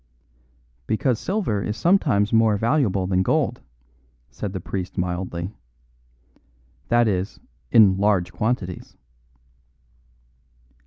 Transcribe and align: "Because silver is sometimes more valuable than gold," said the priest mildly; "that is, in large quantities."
"Because 0.87 1.19
silver 1.19 1.61
is 1.61 1.77
sometimes 1.77 2.33
more 2.33 2.57
valuable 2.57 3.05
than 3.05 3.21
gold," 3.21 3.61
said 4.31 4.51
the 4.51 4.59
priest 4.59 4.97
mildly; 4.97 5.53
"that 6.87 7.07
is, 7.07 7.39
in 7.71 7.97
large 7.97 8.33
quantities." 8.33 8.97